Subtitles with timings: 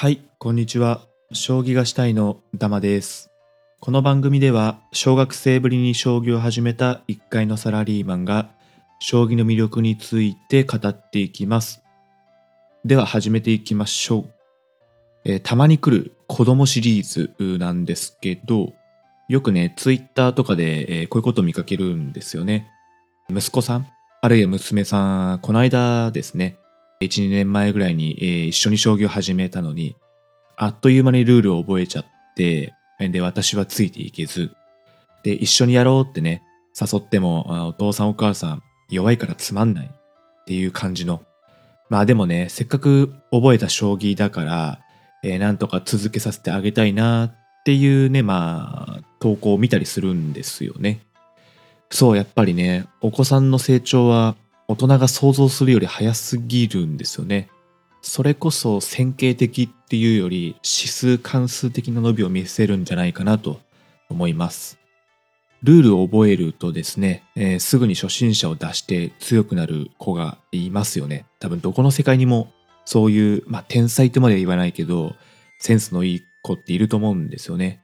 [0.00, 1.02] はい、こんにちは。
[1.30, 3.30] 将棋がしたいのダマです。
[3.80, 8.48] この番組では、小学生ぶりに将棋を始めた1階のサラリーマンが、
[8.98, 11.82] 将棋の魅力について語っていきます。
[12.82, 14.30] では始めていきましょう。
[15.26, 18.72] えーたまに来る子供シリーズなんですけど、
[19.28, 22.70] よくね、ツイッターとかで、えーこういうことを見かけるんですよね。
[23.28, 23.86] 息子さん、
[24.22, 26.56] あるいは娘さん、この間ですね、
[27.00, 29.96] 1、2年前ぐらいに、えー一緒に将棋を始めたのに、
[30.56, 32.04] あっという間にルールを覚えちゃっ
[32.36, 34.50] て、で、私はついていけず、
[35.22, 36.42] で、一緒にやろうってね、
[36.78, 41.22] 誘っても、お父さんお母さん弱いからつまんないっていう感じの。
[41.88, 44.80] まあでもね、せっかく覚えた将棋だから、
[45.22, 51.00] えーなんとか続けさせてあげたいなっていうね、まあ、投稿を見たりするんですよね。
[51.90, 54.36] そう、やっぱりね、お子さんの成長は
[54.70, 57.48] 大人が想像するより早すぎるんですよね。
[58.02, 63.60] それこそ線形的っていうより指数関数的な伸びを見せるんじゃないかなと
[64.08, 64.78] 思います。
[65.64, 71.26] ルールを覚えるとですね、えーすぐに初心者を出して強くなる子がいますよね。
[71.40, 72.52] 多分どこの世界にも
[72.84, 75.16] そういう、まあ天才とまでは言わないけど、
[75.58, 77.82] センスのいい子っていると思うんですよね。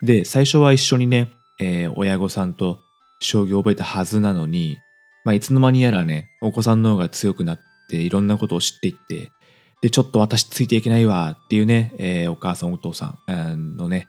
[0.00, 1.28] で、最初は一緒にね、
[1.60, 2.78] えー親御さんと
[3.18, 4.78] 将棋を覚えたはずなのに、
[5.24, 9.32] まあいつの間にやらね、お子さんの方が強くなっていろんなことを知っていって、
[9.80, 14.06] で、ちょっと私ついていけないわっていうね、えーお母さんお父さんのね、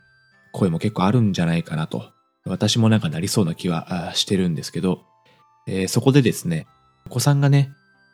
[0.51, 2.11] 声も結構あるんじゃないかなと。
[2.45, 5.01] 私もなんかなりそうな気はしてるんですけど、
[5.67, 6.67] えーそこでですね、
[7.07, 7.71] お子さんがね、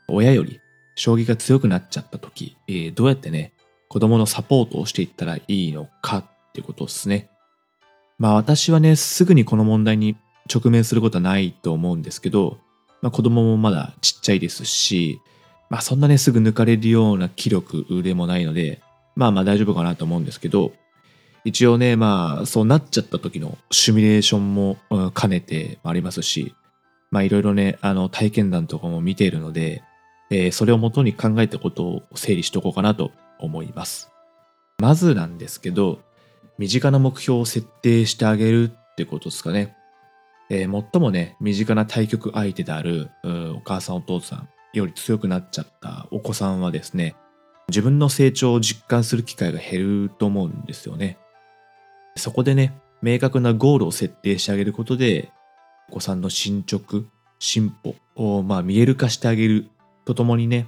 [0.08, 0.60] 親より
[0.96, 3.54] 将棋が強くなっちゃった時、えーどうやってね、
[3.90, 7.30] 子供のサポートをしていったらいいのかってことですね。
[8.18, 10.16] まあ私はね、すぐにこの問題に
[10.54, 12.58] 直面することはないと思うんですけど、
[13.02, 15.20] まあ子供もまだちっちゃいですし、
[15.70, 18.82] まあそんなね、すぐ抜かれるような気力でもないので、
[19.16, 20.74] まあまあ大丈夫かなと思うんですけど、
[21.44, 24.78] 一応ね、まあそうなっちゃった時のシミュレーションも
[25.20, 26.54] 兼ねてありますし、
[27.10, 29.84] まあいろいろね、あの体験談とかも見ているので、
[30.30, 34.10] えーそれをもとに考えたことを整理しとこうかなと思います。
[34.80, 36.00] まずなんですけど、
[36.58, 39.76] 身近な目標を設定してあげるってことですかね。
[40.54, 43.10] えー最もね、身近な対局相手である
[43.56, 47.16] お母さんお父さんより強くなっちゃったお子さんはですね、
[47.70, 51.18] 自分の成長を実感する機会が減ると思うんですよね。
[52.18, 55.32] そこでね、明確なゴールを設定してあげることで、
[55.90, 57.04] お子さんの進捗、
[57.40, 59.70] 進歩をまあ見える化してあげる
[60.04, 60.68] とともにね、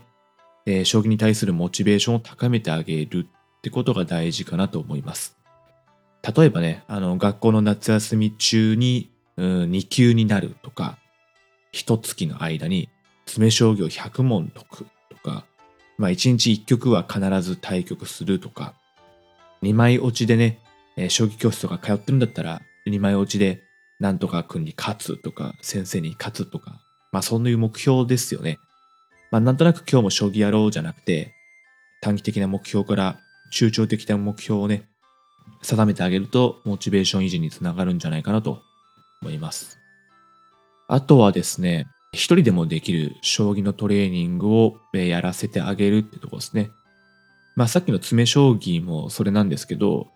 [0.65, 5.37] えー将棋に対するモチベーションを高めてあげるってことが大事かなと思います。
[6.37, 10.97] 例えばね、あの、学校の夏休み中に、うん、2級になるとか、
[11.71, 12.89] 一月の間に
[13.25, 15.45] 詰将棋を100問解くとか、
[15.97, 18.73] まあ1日1局は必ず対局するとか、
[19.63, 20.59] 2枚落ちでね、
[20.97, 23.61] えー将棋教室とか通ってるんだったら、2枚落ちで
[23.99, 28.59] なんとか君に勝つとか、先生に勝つとか、まあそういう目標ですよね。
[29.31, 31.33] まあなんとなく今日も将棋やろうじゃなくて、
[32.01, 33.19] 短期的な目標から
[33.51, 34.83] 中長的な目標をね、
[35.61, 38.61] 定めてあげると、モチベーション維持につながるんじゃないかなと
[39.23, 39.79] 思います。
[40.87, 46.69] あとはですね、一人でもできる将棋のトレーニングをやらせてあげるってとこですね。
[47.55, 50.07] まあさっきの詰将棋もそれなんですけど、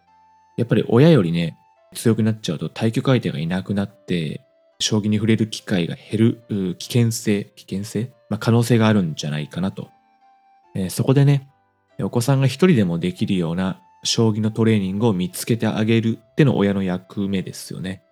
[0.57, 1.57] やっぱり親よりね、
[1.95, 4.41] 強くなっちゃうと対局相手がいなくなって、
[4.79, 9.89] 将棋に触れる機会が減る危険性、危険性、まあ、可能性があるんじゃないかなと。
[10.75, 11.47] えーそこでね、
[12.00, 18.03] お子さんが一人でもできるような将棋のトレーニングを見つけてあげるっての親の役目ですよね。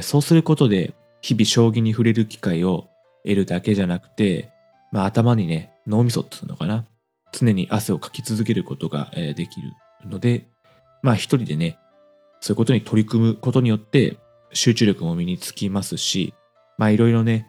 [0.00, 2.88] そうすることで、日々将棋に触れる機会を
[3.24, 4.50] 得るだけじゃなくて、
[4.92, 6.84] まあ頭にね、脳みそっていうのかな。
[7.32, 9.72] 常に汗をかき続けることができる
[10.04, 10.46] ので、
[11.02, 11.78] まあ一人でね、
[12.40, 14.18] そういうことに取り組むことによって
[14.52, 16.34] 集中力も身につきますし、
[16.78, 17.46] まあいろいろね、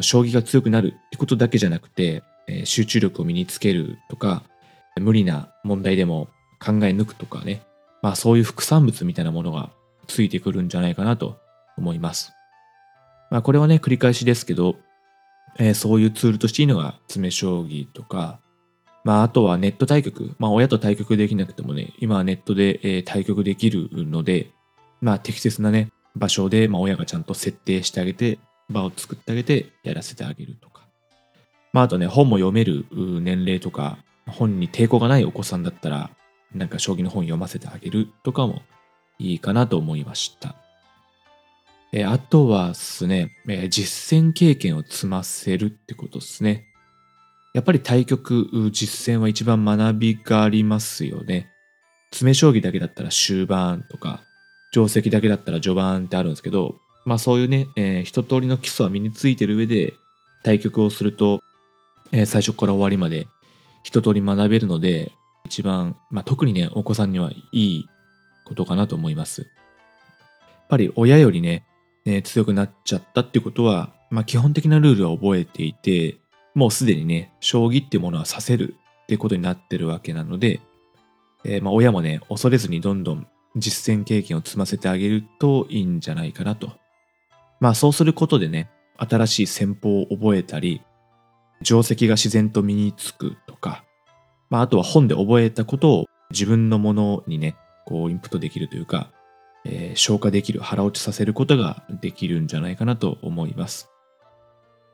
[0.00, 2.22] 将棋が強くなるってことだけじゃなくて、
[2.64, 4.42] 集中力を身につけるとか、
[5.00, 6.28] 無理な問題でも
[6.58, 7.62] 考え抜くとかね、
[8.02, 9.70] まあそういう副産物みたいなものが
[10.06, 11.38] ついてくるんじゃないかなと
[11.78, 12.32] 思います。
[13.30, 14.76] まあこれはね、繰り返しですけど、
[15.58, 18.40] えーそういうツールとしていいのが詰将棋とか、
[19.04, 24.50] まああとはネット対局、まあ親と対局できなくてもね、今はネットで、えー対局できるので、
[25.00, 28.38] まあ適切なね、場所で、まあ親がちゃんと設定してあげて、
[28.68, 30.82] 場を作ってあげてやらせてあげるとか。
[31.72, 36.10] まああとね、本も読める年齢とか、本に抵抗がないお子さんだったら、
[36.54, 38.62] なんか将棋の本読ませてあげるとかも
[39.18, 40.54] いいかなと思いました。
[41.92, 46.66] えーあとはですね、えー実践経験を積ませるってことですね。
[47.54, 51.50] やっぱり対局、実戦は一番学びがありますよね。
[52.10, 54.22] 詰将棋だけだったら終盤とか、
[54.72, 59.94] 定石だけだったら序盤ってあるんですけど、まあそういうね、えー、一通りの基礎は身についてる上で、
[60.42, 61.42] 対局をすると、
[62.12, 63.26] えー、最初から終わりまで
[63.82, 65.12] 一通り学べるので、
[65.46, 67.88] 一番、まあ特にね、お子さんにはいい
[68.44, 69.42] ことかなと思います。
[69.42, 69.50] やっ
[70.68, 71.64] ぱり親よりね、
[72.04, 76.18] ね強くなっちゃったってことは、まあ基本的なルールは覚えていて、
[76.54, 80.60] もうすでにね、将棋ってものはさせるってことになってるわけなので、
[81.44, 86.72] えー、まあ親もね、恐れずにどんどん実践経験を積ませてあげるといいんじゃないかなと。
[87.60, 90.82] まあそうすることでね、新しい戦法を覚えたり、
[91.62, 93.84] 定石が自然と身につくとか、
[94.50, 97.56] まああとは本で覚えたことを自分のものにね、
[97.86, 99.10] こうインプットできるというか、
[99.68, 103.88] えー、消化できる、腹落ちさせることができるんじゃないかなと思います。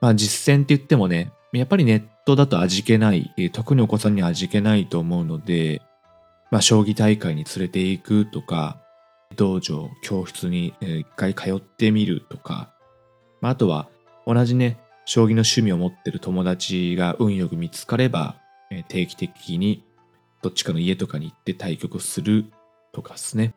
[0.00, 5.82] まあ実践って言ってもね、やっぱりネットだと味気ない、特にお子さんに味気ないと思うので、
[6.50, 8.80] まあ、将棋大会に連れて行くとか、
[9.36, 12.72] 道場、教室に一回通ってみるとか、
[13.40, 13.88] まあ、あとは
[14.26, 18.36] 同じね、将棋の趣味を持ってる友達が運よく見つかれば、
[18.88, 19.84] 定期的に
[20.42, 22.46] どっちかの家とかに行って対局する
[22.92, 23.54] とかですね。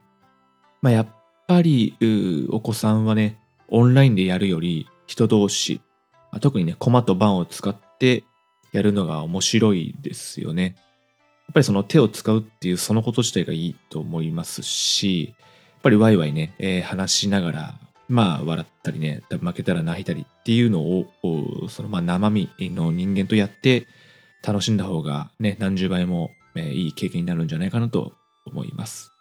[0.81, 1.07] まあ、やっ
[1.47, 1.95] ぱり
[2.49, 3.37] お子さんはね、
[3.69, 5.81] オンラインでやるより人同士、
[6.41, 8.23] 特にね、駒と盤を使って
[8.71, 10.75] やるのが面白いですよね。
[11.47, 17.79] やっぱりその手を使うっていうそのこと自体がいいと思いますし、やっぱりワイワイね、えー、話しながら、
[18.09, 21.07] まあ笑ったりね、負けたら泣いたりっていうのを、
[21.69, 23.87] そのまあ生身の人間とやって
[24.45, 28.13] 楽しんだ方がね、何十倍も、えー、いい経験になるんじゃないかなと
[28.45, 29.16] 思います。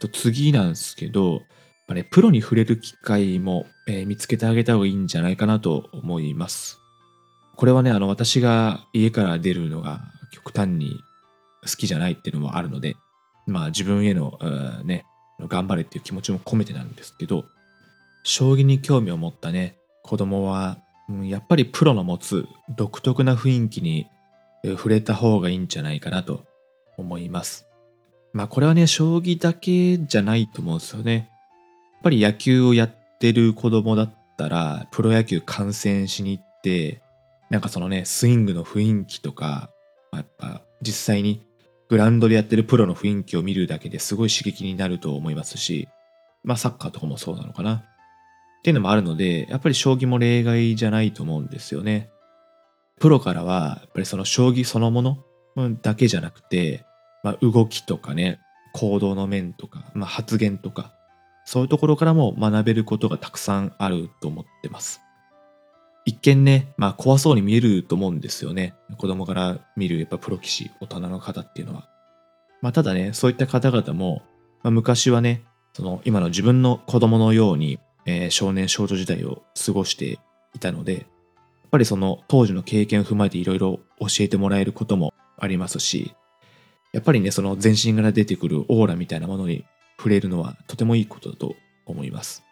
[0.00, 1.42] と次なんですけど、
[1.88, 6.78] ね、プロに触れる機会も、えー、見つけてあげた方がいいんじゃないかなと思います。
[7.56, 10.00] これはね、あの、私が家から出るのが
[10.32, 11.00] 極端に
[11.62, 12.96] 好きじゃないっていうのもあるので、
[13.46, 14.38] まあ自分への、
[14.84, 15.04] ね、
[15.48, 17.44] 頑張れっていう気持ちも込めてなんですけど、
[18.22, 24.06] 将棋に興味を持ったね、子供は、うん、やっぱりプロの持つ独特な雰囲気に
[24.64, 26.44] 触れた方がいいんじゃないかなと
[26.96, 27.69] 思います。
[28.32, 31.28] まあこれはね、将棋だけじゃないと思うんですよね。
[31.94, 37.02] やっぱり野球をやってる子供だったら、プロ野球観戦しに行って、
[37.50, 39.70] なんかそのね、スイングの雰囲気とか、
[40.12, 41.42] まあやっぱ実際に
[41.88, 45.88] グラウンドでやってるプロの雰囲気を見るだけですごい刺激になると思いますし、
[46.44, 47.84] まあサッカーとかもそうなのかな。
[48.60, 52.10] っていうのもあるので、やっぱり将棋も例外じゃないと思うんですよね。
[53.00, 55.18] プロからは、やっぱりその将棋そのもの
[55.80, 56.84] だけじゃなくて、
[57.22, 58.40] まあ動きとかね、
[58.72, 60.92] 行動の面とか、まあ発言とか、
[61.44, 65.00] そういうところからも学べることがたくさんあると思ってます。
[66.04, 68.74] 一見ね、まあ怖そうに見えると思うんですよね。
[68.98, 71.88] 子供から見るやっぱプロ棋士、大人の方っていうのは。
[72.62, 74.22] まあただね、そういった方々も、
[74.62, 75.42] まあ、昔はね、
[75.72, 80.18] その今の自分の子供のように、えー、少年少女時代を過ごして
[80.54, 81.04] いたので、やっ
[81.70, 86.14] ぱりその当時の経験を踏まえていろいろ教えてもらえることもありますし、
[86.92, 89.64] やっぱりね、その全身から出てくるオーラみたいなものに
[89.96, 91.56] 触れるのはとてもいいことだと
[91.86, 92.42] 思います。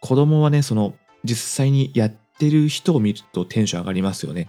[0.00, 0.94] 子供はね、その
[1.24, 4.48] 実際にやってる人を見るとテンション上がりますよね。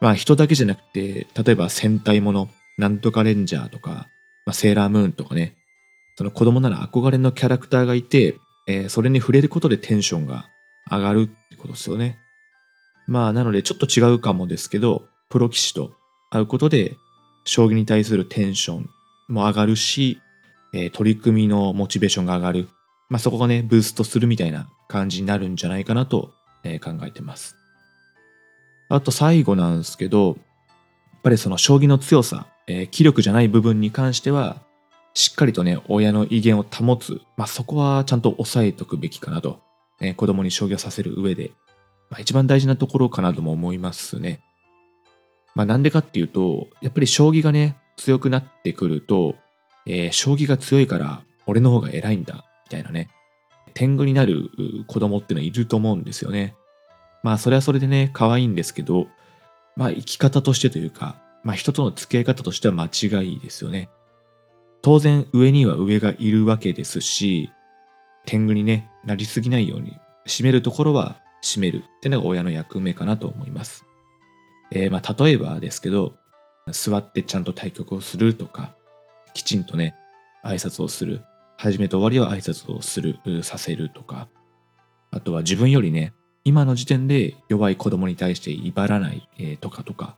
[0.00, 4.08] まあ人だけじゃなくて、例えば戦隊もの、なんとかレンジャーとか、
[4.46, 5.56] まあ、セーラームーンとかね、
[6.16, 8.36] その子供なら憧れのキャラクターがいて、
[8.66, 10.46] えー、それに触れることでテンションが
[10.90, 12.18] 上がるってことですよね。
[13.06, 15.92] まあなのでちょっと違うかもですけど、プロ棋士と
[16.30, 16.96] 会うことで、
[17.48, 18.90] 将棋に対するテンション
[19.28, 20.20] も上がるし、
[20.74, 22.68] えー、取り組みのモチベーションが上がる。
[23.08, 27.56] まあそこがね、ブーストするみたいな感じになるんじゃないかなとえ考えてます。
[28.88, 30.36] あと最後なんですけど、やっ
[31.22, 34.60] ぱりその将棋の強さ、えー、気力じゃない部分に関しては、
[35.14, 37.20] しっかりとね、親の威厳を保つ。
[37.36, 39.60] まあ、そこはちゃんと押さえとくべきかなと。
[40.00, 41.50] えー、子供に将棋をさせる上で、
[42.08, 44.40] まあ、一番大事なところかなとも思いますね。
[45.54, 49.34] まあ、なんでかっていうと、やっぱり将棋がね、強くなってくると、
[49.86, 53.08] えー、将棋が強いから俺の方が偉いんだ、みたいなね。
[53.74, 54.50] 天狗になる
[54.86, 56.54] 子供ってのはいると思うんですよね。
[57.22, 59.08] まあそれはそれでね、可愛いんですけど、
[59.76, 63.88] まあ生き方としてというか、まあ人との付き合い方としては間違いですよね。
[64.82, 67.50] 当然上には上がいるわけですし、
[68.26, 73.84] 天狗にね、なりすぎないように、締めるところは締めるってのが親の役目かなと思います。
[74.70, 76.14] えー、まあ例えばですけど、
[76.72, 78.74] 座ってちゃんと対局をするとか、
[79.34, 79.94] きちんとね、
[80.44, 81.22] 挨拶をする。
[81.56, 84.28] 始めと終わりは挨拶をする、させるとか、
[85.10, 86.12] あとは自分よりね、
[86.44, 90.16] 今の時点で弱い子供に対して威張らない、えー、とかとか、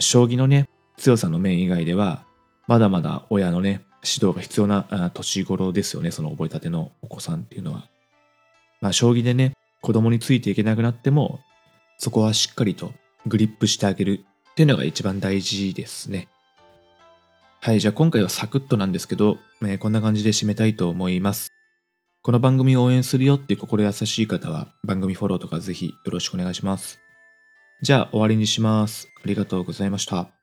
[0.00, 2.24] 将棋のね、強さの面以外では、
[2.66, 7.88] まだまだ親のね、指導が必要な年頃ですよね、その覚えたてのお子さんっていうのは。
[8.80, 11.40] まあ、将棋でね、子供についていけなくなっても、
[11.98, 12.92] そこはしっかりと
[13.26, 16.28] グリップしてあげるっていうのが一番大事ですね。
[17.60, 21.48] はい、じゃあ今回はサクッとなんですけど、えー、こんな感じで締めたいと思います。
[22.22, 27.00] この番組を応援するよっていう心優しい方は番組フォローとかぜひよろしくお願いします。
[27.82, 29.08] じゃあ終わりにします。
[29.22, 30.35] ありがとうございました。